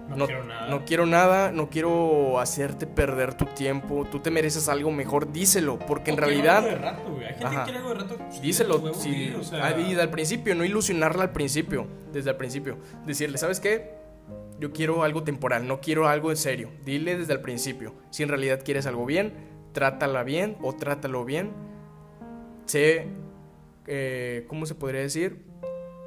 [0.08, 0.68] No quiero nada.
[0.68, 5.78] No quiero nada, no quiero hacerte perder tu tiempo, tú te mereces algo mejor, díselo,
[5.78, 7.24] porque en realidad algo de rato, güey.
[7.24, 7.64] Hay gente Ajá.
[7.64, 8.16] que quiere algo de rato.
[8.18, 12.30] pues, díselo, huevo, sí, güey, o sea, ah, el principio, no ilusionarla al principio, desde
[12.30, 13.94] el principio, decirle, ¿sabes qué?
[14.60, 16.70] Yo quiero algo temporal, no quiero algo en serio.
[16.84, 19.32] Dile desde el principio, si en realidad quieres algo bien,
[19.72, 21.50] trátala bien o trátalo bien.
[22.66, 23.08] Sé,
[23.86, 25.42] eh, ¿cómo se podría decir?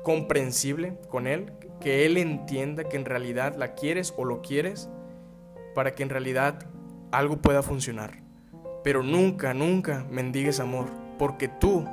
[0.08, 4.90] Comprensible con él, que él entienda que en realidad la quieres o lo quieres,
[5.76, 6.66] para que en realidad
[7.12, 8.24] algo pueda funcionar.
[8.86, 10.86] Pero nunca, nunca mendigues amor,
[11.20, 11.86] porque tú,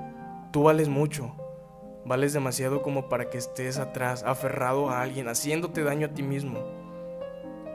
[0.52, 1.34] tú vales mucho.
[2.04, 6.60] Vales demasiado como para que estés atrás, aferrado a alguien, haciéndote daño a ti mismo.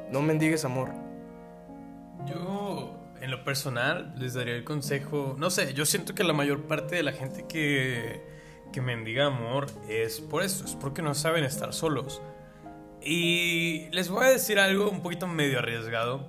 [0.10, 0.93] No mendigues amor.
[2.25, 5.36] Yo, en lo personal, les daría el consejo.
[5.38, 8.38] No sé, yo siento que la mayor parte de la gente que,
[8.71, 12.21] que mendiga amor es por eso, es porque no saben estar solos.
[13.01, 16.27] Y les voy a decir algo un poquito medio arriesgado.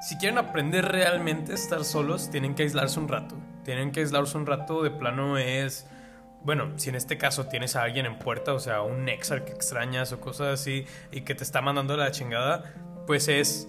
[0.00, 3.36] Si quieren aprender realmente a estar solos, tienen que aislarse un rato.
[3.64, 5.86] Tienen que aislarse un rato, de plano es...
[6.42, 9.44] Bueno, si en este caso tienes a alguien en puerta, o sea, un ex al
[9.44, 12.74] que extrañas o cosas así, y que te está mandando la chingada,
[13.06, 13.68] pues es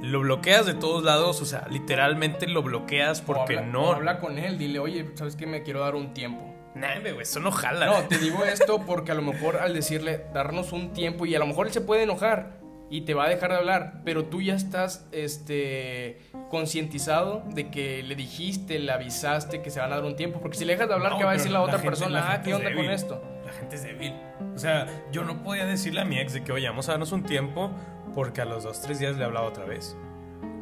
[0.00, 3.82] lo bloqueas de todos lados, o sea, literalmente lo bloqueas porque O habla- no.
[3.90, 5.46] o habla con él, dile, oye, ¿sabes qué?
[5.46, 6.54] Me quiero dar un tiempo.
[6.78, 7.86] Nah, güey, eso no jala.
[7.86, 11.38] No, te digo esto porque a lo mejor al decirle darnos un tiempo y a
[11.38, 12.58] lo mejor él se puede enojar
[12.90, 16.18] y te va a dejar de hablar, pero tú ya estás este
[16.50, 20.56] concientizado de que le dijiste, le avisaste que se van a dar un tiempo, porque
[20.56, 22.10] si le dejas de hablar, No, ¿qué va a decir la otra gente- persona?
[22.20, 22.90] la ah, ¿qué onda con débil.
[22.90, 23.22] esto?
[23.44, 24.14] La gente es débil.
[24.54, 27.12] O sea, yo no podía decirle a mi ex de que, oye, vamos a darnos
[27.12, 27.70] un tiempo
[28.14, 29.96] porque a los dos, tres días le hablaba otra vez.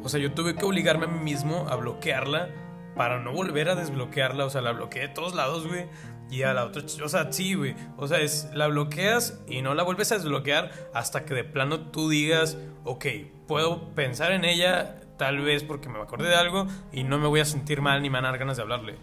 [0.03, 2.49] O sea, yo tuve que obligarme a mí mismo a bloquearla
[2.97, 4.45] para no volver a desbloquearla.
[4.45, 5.85] O sea, la bloqueé de todos lados, güey.
[6.29, 7.75] Y a la otra, o sea, sí, güey.
[7.95, 11.91] O sea, es, la bloqueas y no la vuelves a desbloquear hasta que de plano
[11.91, 13.05] tú digas, ok,
[13.47, 17.39] puedo pensar en ella, tal vez porque me acordé de algo y no me voy
[17.39, 18.95] a sentir mal ni me van a dar ganas de hablarle.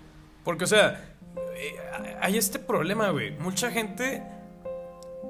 [0.44, 1.16] Porque, o sea,
[1.56, 1.76] eh,
[2.20, 3.30] hay este problema, güey.
[3.38, 4.22] Mucha gente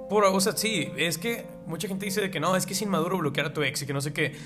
[0.09, 2.83] por, o sea, sí, es que mucha gente dice de que no, es que es
[2.83, 4.37] inmaduro bloquear a tu ex y que no sé qué.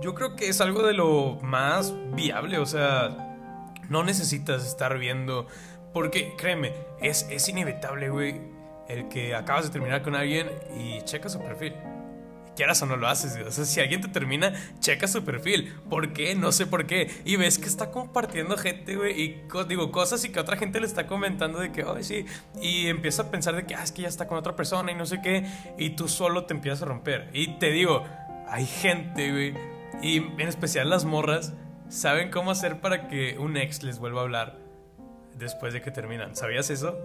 [0.00, 3.25] Yo creo que es algo de lo más viable, o sea,
[3.88, 5.46] no necesitas estar viendo,
[5.92, 8.40] porque créeme, es, es inevitable, güey,
[8.88, 11.74] el que acabas de terminar con alguien y checa su perfil.
[12.54, 15.74] Quieras o no lo haces, o sea, si alguien te termina, checa su perfil.
[15.90, 16.34] ¿Por qué?
[16.34, 17.10] No sé por qué.
[17.26, 20.80] Y ves que está compartiendo gente, güey, y co- digo cosas y que otra gente
[20.80, 22.24] le está comentando de que, ay, sí.
[22.62, 24.94] Y empieza a pensar de que, ah, es que ya está con otra persona y
[24.94, 25.44] no sé qué.
[25.76, 27.28] Y tú solo te empiezas a romper.
[27.34, 28.04] Y te digo,
[28.48, 29.54] hay gente, güey,
[30.00, 31.52] y en especial las morras,
[31.88, 34.56] saben cómo hacer para que un ex les vuelva a hablar
[35.38, 36.36] después de que terminan.
[36.36, 36.98] ¿Sabías eso?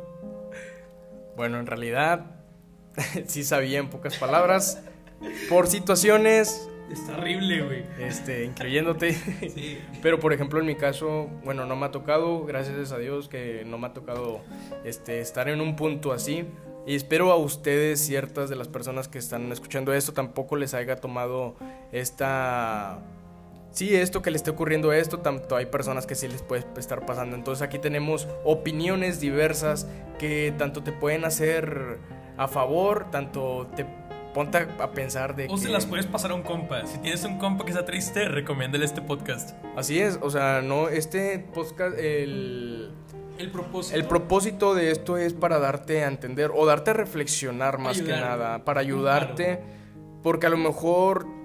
[1.36, 2.26] Bueno, en realidad
[3.28, 4.82] sí sabía en pocas palabras.
[5.50, 7.84] Por situaciones, Es horrible, güey.
[8.00, 9.14] este, incluyéndote.
[9.54, 9.80] Sí.
[10.02, 13.64] Pero por ejemplo en mi caso, bueno, no me ha tocado, gracias a Dios que
[13.66, 14.42] no me ha tocado
[14.84, 16.46] este, estar en un punto así.
[16.88, 20.96] Y espero a ustedes, ciertas de las personas que están escuchando esto, tampoco les haya
[20.96, 21.56] tomado
[21.92, 23.00] esta...
[23.72, 27.06] Sí, esto que le esté ocurriendo esto, tanto hay personas que sí les puede estar
[27.06, 27.36] pasando.
[27.36, 29.88] Entonces aquí tenemos opiniones diversas
[30.20, 32.00] que tanto te pueden hacer
[32.38, 33.86] a favor, tanto te
[34.34, 36.86] ponte a, pensar de O se las puedes pasar a un compa.
[36.86, 39.56] Si tienes un compa que está triste, recomiéndale este podcast.
[39.76, 42.92] Así es, o sea, no, este podcast, el,
[43.38, 43.98] El propósito.
[43.98, 48.12] el propósito de esto es para darte a entender o darte a reflexionar más que
[48.12, 49.60] nada, para ayudarte,
[50.24, 51.41] porque a lo mejor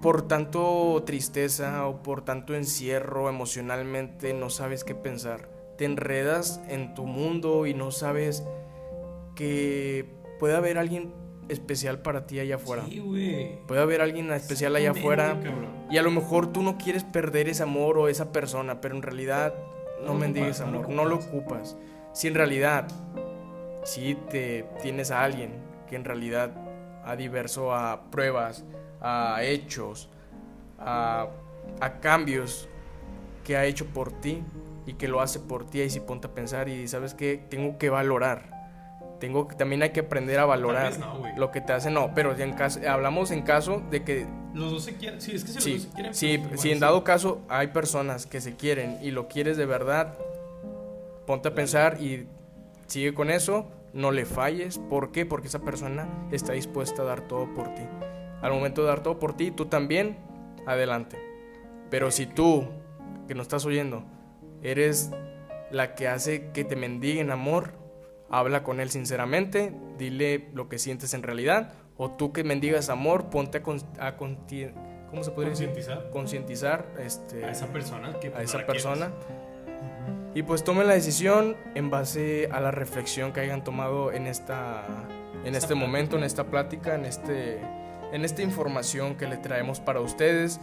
[0.00, 6.94] por tanto tristeza o por tanto encierro emocionalmente no sabes qué pensar, te enredas en
[6.94, 8.44] tu mundo y no sabes
[9.34, 10.06] que
[10.38, 11.12] puede haber alguien
[11.48, 12.84] especial para ti allá afuera.
[12.88, 13.58] Sí, güey.
[13.66, 15.38] Puede haber alguien especial allá afuera.
[15.90, 19.02] Y a lo mejor tú no quieres perder ese amor o esa persona, pero en
[19.02, 19.54] realidad
[20.00, 21.76] no, No mendigues ocupas, no lo amor, no lo ocupas.
[22.12, 22.88] Si en realidad,
[23.84, 25.52] si te tienes a alguien
[25.88, 26.52] que en realidad
[27.04, 28.64] a diverso a pruebas,
[29.00, 30.08] a hechos,
[30.78, 31.28] a,
[31.80, 32.68] a cambios
[33.44, 34.42] que ha hecho por ti
[34.86, 37.78] y que lo hace por ti, y si ponte a pensar y sabes que tengo
[37.78, 38.56] que valorar.
[39.20, 42.36] Tengo que, también hay que aprender a valorar no, lo que te hace, no, pero
[42.36, 45.20] si en caso, hablamos en caso de que Los dos se quieren.
[45.20, 46.14] Sí, es que si Sí, los dos se quieren.
[46.14, 46.80] sí, pues, si en sí.
[46.80, 50.14] dado caso hay personas que se quieren y lo quieres de verdad,
[51.26, 52.28] ponte a pensar y
[52.86, 54.78] sigue con eso, no le falles.
[54.78, 55.26] ¿Por qué?
[55.26, 57.82] Porque esa persona está dispuesta a dar todo por ti.
[58.42, 60.16] Al momento de dar todo por ti, tú también,
[60.66, 61.18] adelante.
[61.90, 62.66] Pero si tú,
[63.26, 64.04] que no estás oyendo,
[64.62, 65.10] eres
[65.70, 67.72] la que hace que te mendiguen amor,
[68.30, 71.72] habla con él sinceramente, dile lo que sientes en realidad.
[71.96, 74.70] O tú que mendigas amor, ponte a, con- a conti-
[75.10, 75.66] ¿cómo se podría decir?
[75.68, 79.06] Concientizar Concientizar este, a esa persona que a esa persona.
[79.06, 79.48] quieres.
[80.34, 84.84] Y pues tomen la decisión en base a la reflexión que hayan tomado en esta
[85.44, 87.58] en Esta este momento, en esta plática, en este
[88.12, 90.60] en esta información que le traemos para ustedes.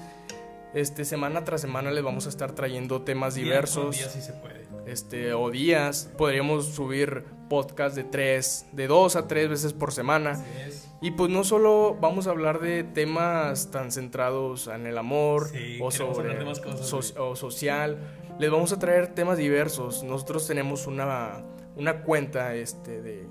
[0.73, 4.33] Este semana tras semana les vamos a estar trayendo temas Día diversos, día sí se
[4.33, 4.65] puede.
[4.85, 6.09] este o días.
[6.17, 10.31] Podríamos subir podcast de tres, de dos a tres veces por semana.
[10.31, 10.89] Así es.
[11.01, 15.77] Y pues no solo vamos a hablar de temas tan centrados en el amor Sí,
[15.81, 17.97] o sobre más cosas, so- o social,
[18.39, 20.03] les vamos a traer temas diversos.
[20.03, 21.43] Nosotros tenemos una,
[21.77, 23.27] una cuenta este de,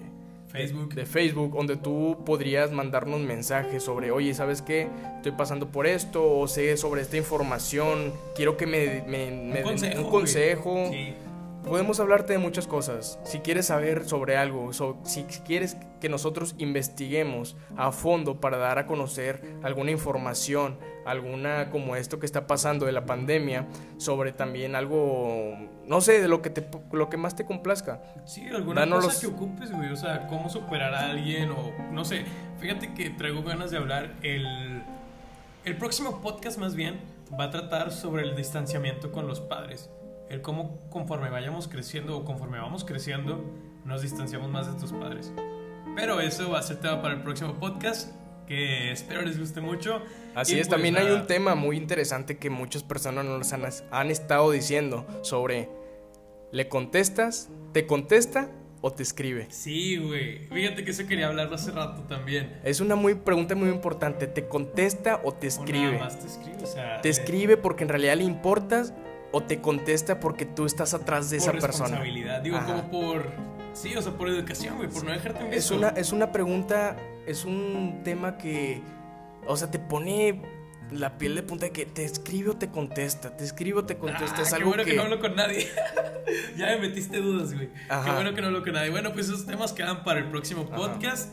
[0.54, 0.94] Facebook.
[0.94, 4.88] de Facebook donde tú podrías mandarnos mensajes sobre, oye, ¿sabes qué?
[5.16, 9.62] Estoy pasando por esto o sé sobre esta información, quiero que me, me, me den
[9.64, 10.88] consejo, un consejo.
[10.92, 11.14] Sí.
[11.64, 13.18] Podemos hablarte de muchas cosas.
[13.24, 18.78] Si quieres saber sobre algo, so- si quieres que nosotros investiguemos a fondo para dar
[18.78, 24.76] a conocer alguna información, alguna como esto que está pasando de la pandemia, sobre también
[24.76, 25.54] algo,
[25.86, 28.02] no sé, de lo que te, lo que más te complazca.
[28.26, 29.90] Sí, alguna Danos cosa los- que ocupes, güey.
[29.90, 32.24] O sea, cómo superar a alguien o no sé.
[32.58, 34.12] Fíjate que traigo ganas de hablar.
[34.22, 34.82] El,
[35.64, 37.00] el próximo podcast, más bien,
[37.40, 39.90] va a tratar sobre el distanciamiento con los padres.
[40.28, 43.44] El cómo, conforme vayamos creciendo o conforme vamos creciendo,
[43.84, 45.32] nos distanciamos más de tus padres.
[45.96, 48.10] Pero eso va a ser tema para el próximo podcast.
[48.46, 50.02] Que espero les guste mucho.
[50.34, 51.16] Así Y es, pues también hay nada.
[51.20, 55.70] un tema muy interesante que muchas personas nos han, han estado diciendo sobre,
[56.52, 57.48] ¿le contestas?
[57.72, 58.50] ¿Te contesta
[58.82, 59.46] o te escribe?
[59.48, 60.46] Sí, güey.
[60.48, 62.60] Fíjate que eso quería hablarlo hace rato también.
[62.64, 64.26] Es una muy pregunta muy importante.
[64.26, 65.92] ¿Te contesta o te O escribe?
[65.92, 68.92] nada más te escribe, o sea, ¿Te escribe porque en realidad le importas
[69.34, 71.88] o te contesta porque tú estás atrás de por esa persona?
[71.88, 72.66] responsabilidad, digo, Ajá.
[72.66, 73.32] como por.
[73.72, 76.96] Sí, o sea, por educación, güey, por no dejarte en Es una, es una pregunta,
[77.26, 78.80] es un tema que,
[79.48, 80.40] o sea, te pone
[80.92, 83.96] la piel de punta de que te escribe o te contesta, te escribe o te
[83.98, 84.36] contesta.
[84.38, 84.90] Ah, es qué algo bueno que...
[84.92, 84.96] que...
[84.96, 85.68] no hablo con nadie.
[86.56, 87.70] ya me metiste dudas, güey.
[88.04, 88.90] Qué bueno que no hablo con nadie.
[88.90, 91.32] Bueno, pues esos temas quedan para el próximo podcast.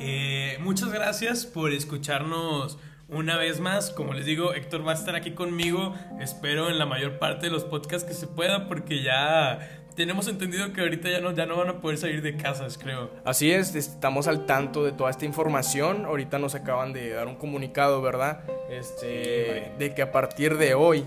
[0.00, 2.78] Eh, muchas gracias por escucharnos
[3.12, 3.90] una vez más.
[3.90, 5.94] Como les digo, Héctor va a estar aquí conmigo.
[6.20, 10.72] Espero en la mayor parte de los podcasts que se pueda, porque ya tenemos entendido
[10.72, 13.10] que ahorita ya no, ya no van a poder salir de casas, creo.
[13.24, 16.06] Así es, estamos al tanto de toda esta información.
[16.06, 18.40] Ahorita nos acaban de dar un comunicado, ¿verdad?
[18.70, 21.04] Este, de que a partir de hoy,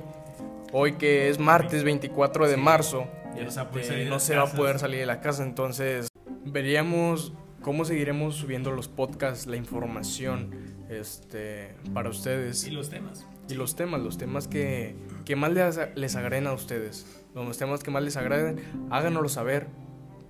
[0.72, 2.62] hoy que es martes 24 de Sí.
[2.62, 5.44] marzo, no se va a este, no se va a poder salir de la casa.
[5.44, 6.08] Entonces,
[6.46, 10.52] veríamos cómo seguiremos subiendo los podcasts, la información,
[10.90, 13.26] este, para ustedes Y los temas.
[13.50, 14.96] y los temas, los temas que,
[15.26, 18.60] que más les, les agraden a ustedes, los temas que más les agraden,
[18.92, 19.68] háganoslo saber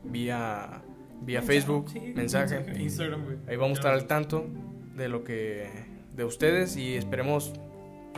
[0.04, 0.82] vía,
[1.22, 2.63] vía Facebook, Sí, mensaje.
[2.80, 3.38] Instagram, güey.
[3.48, 4.46] Ahí vamos a estar al tanto
[4.96, 5.70] de lo que
[6.13, 7.54] de ustedes y esperemos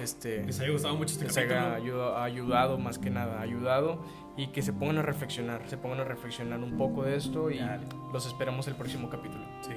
[0.01, 1.59] este Les haya gustado mucho este les capítulo.
[1.59, 4.05] haya ayuda- ayudado más que nada, ayudado
[4.37, 7.57] y que se pongan a reflexionar, se pongan a reflexionar un poco de esto y
[7.57, 7.87] Dale.
[8.13, 9.43] los esperamos el próximo capítulo.
[9.63, 9.71] Sí.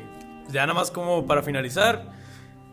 [0.52, 2.12] Ya nada más como para finalizar,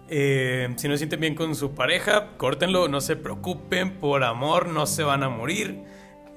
[0.10, 4.68] eh, si no se sienten bien con su pareja, córtenlo, no se preocupen, por amor
[4.68, 5.84] no se van a morir.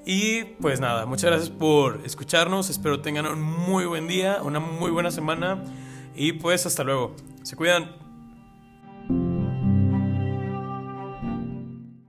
[0.04, 4.90] Y pues nada, muchas gracias por escucharnos, espero tengan un muy buen día, una muy
[4.90, 5.62] buena semana
[6.14, 7.14] y pues hasta luego.
[7.42, 8.09] Se cuidan.